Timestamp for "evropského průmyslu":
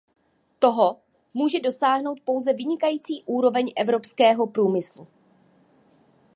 3.75-5.07